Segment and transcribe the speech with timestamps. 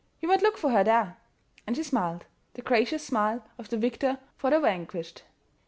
[0.19, 1.17] "You might look for her there."
[1.67, 5.21] And she smiled the gracious smile of the victor for the vanquished.